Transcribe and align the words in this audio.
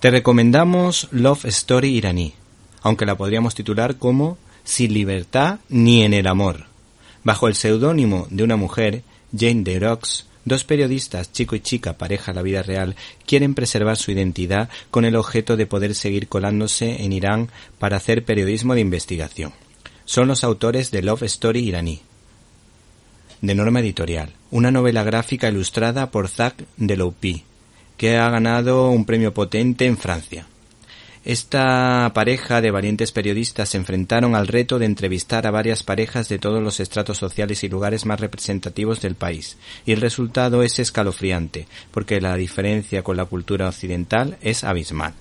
Te 0.00 0.10
recomendamos 0.10 1.08
Love 1.10 1.44
Story 1.44 1.94
iraní, 1.94 2.32
aunque 2.80 3.04
la 3.04 3.18
podríamos 3.18 3.54
titular 3.54 3.96
como 3.96 4.38
Sin 4.64 4.94
libertad 4.94 5.58
ni 5.68 6.04
en 6.04 6.14
el 6.14 6.26
amor. 6.26 6.64
Bajo 7.22 7.48
el 7.48 7.54
seudónimo 7.54 8.26
de 8.30 8.42
una 8.42 8.56
mujer, 8.56 9.02
Jane 9.36 9.62
Derox, 9.62 10.24
dos 10.46 10.64
periodistas, 10.64 11.32
chico 11.32 11.54
y 11.54 11.60
chica, 11.60 11.98
pareja 11.98 12.30
en 12.30 12.36
la 12.36 12.42
vida 12.42 12.62
real, 12.62 12.96
quieren 13.26 13.54
preservar 13.54 13.98
su 13.98 14.10
identidad 14.10 14.70
con 14.90 15.04
el 15.04 15.16
objeto 15.16 15.58
de 15.58 15.66
poder 15.66 15.94
seguir 15.94 16.28
colándose 16.28 17.04
en 17.04 17.12
Irán 17.12 17.50
para 17.78 17.98
hacer 17.98 18.24
periodismo 18.24 18.74
de 18.74 18.80
investigación. 18.80 19.52
Son 20.06 20.28
los 20.28 20.44
autores 20.44 20.90
de 20.90 21.02
Love 21.02 21.24
Story 21.24 21.60
iraní, 21.60 22.00
de 23.42 23.54
Norma 23.54 23.80
Editorial, 23.80 24.32
una 24.50 24.70
novela 24.70 25.04
gráfica 25.04 25.50
ilustrada 25.50 26.10
por 26.10 26.28
Zach 26.28 26.54
Deloupi, 26.78 27.44
que 28.00 28.16
ha 28.16 28.30
ganado 28.30 28.88
un 28.88 29.04
premio 29.04 29.34
potente 29.34 29.84
en 29.84 29.98
Francia. 29.98 30.46
Esta 31.22 32.10
pareja 32.14 32.62
de 32.62 32.70
valientes 32.70 33.12
periodistas 33.12 33.68
se 33.68 33.76
enfrentaron 33.76 34.34
al 34.34 34.46
reto 34.46 34.78
de 34.78 34.86
entrevistar 34.86 35.46
a 35.46 35.50
varias 35.50 35.82
parejas 35.82 36.26
de 36.30 36.38
todos 36.38 36.62
los 36.62 36.80
estratos 36.80 37.18
sociales 37.18 37.62
y 37.62 37.68
lugares 37.68 38.06
más 38.06 38.18
representativos 38.18 39.02
del 39.02 39.16
país, 39.16 39.58
y 39.84 39.92
el 39.92 40.00
resultado 40.00 40.62
es 40.62 40.78
escalofriante, 40.78 41.66
porque 41.90 42.22
la 42.22 42.36
diferencia 42.36 43.02
con 43.02 43.18
la 43.18 43.26
cultura 43.26 43.68
occidental 43.68 44.38
es 44.40 44.64
abismal. 44.64 45.12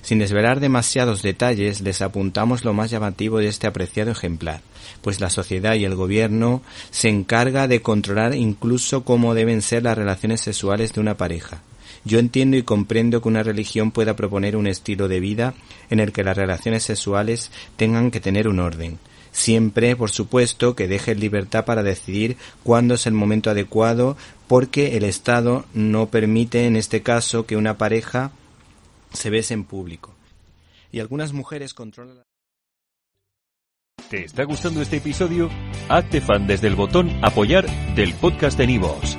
Sin 0.00 0.18
desvelar 0.18 0.60
demasiados 0.60 1.20
detalles, 1.20 1.82
les 1.82 2.00
apuntamos 2.00 2.64
lo 2.64 2.72
más 2.72 2.90
llamativo 2.90 3.36
de 3.36 3.48
este 3.48 3.66
apreciado 3.66 4.12
ejemplar, 4.12 4.62
pues 5.02 5.20
la 5.20 5.28
sociedad 5.28 5.74
y 5.74 5.84
el 5.84 5.94
gobierno 5.94 6.62
se 6.90 7.10
encarga 7.10 7.68
de 7.68 7.82
controlar 7.82 8.34
incluso 8.34 9.04
cómo 9.04 9.34
deben 9.34 9.60
ser 9.60 9.82
las 9.82 9.98
relaciones 9.98 10.40
sexuales 10.40 10.94
de 10.94 11.02
una 11.02 11.18
pareja, 11.18 11.60
yo 12.04 12.18
entiendo 12.18 12.56
y 12.56 12.62
comprendo 12.62 13.22
que 13.22 13.28
una 13.28 13.42
religión 13.42 13.90
pueda 13.90 14.16
proponer 14.16 14.56
un 14.56 14.66
estilo 14.66 15.08
de 15.08 15.20
vida 15.20 15.54
en 15.90 16.00
el 16.00 16.12
que 16.12 16.24
las 16.24 16.36
relaciones 16.36 16.82
sexuales 16.82 17.50
tengan 17.76 18.10
que 18.10 18.20
tener 18.20 18.48
un 18.48 18.60
orden. 18.60 18.98
Siempre, 19.32 19.96
por 19.96 20.10
supuesto, 20.10 20.76
que 20.76 20.86
deje 20.86 21.14
libertad 21.14 21.64
para 21.64 21.82
decidir 21.82 22.36
cuándo 22.62 22.94
es 22.94 23.06
el 23.06 23.14
momento 23.14 23.50
adecuado, 23.50 24.16
porque 24.46 24.96
el 24.96 25.02
Estado 25.02 25.64
no 25.74 26.06
permite 26.06 26.66
en 26.66 26.76
este 26.76 27.02
caso 27.02 27.44
que 27.44 27.56
una 27.56 27.76
pareja 27.76 28.30
se 29.12 29.30
bese 29.30 29.54
en 29.54 29.64
público. 29.64 30.14
Y 30.92 31.00
algunas 31.00 31.32
mujeres 31.32 31.74
controlan. 31.74 32.22
¿Te 34.08 34.24
está 34.24 34.44
gustando 34.44 34.82
este 34.82 34.98
episodio? 34.98 35.50
Hazte 35.88 36.20
fan 36.20 36.46
desde 36.46 36.68
el 36.68 36.76
botón 36.76 37.10
Apoyar 37.22 37.66
del 37.96 38.14
podcast 38.14 38.56
de 38.56 38.66
Nivos. 38.66 39.18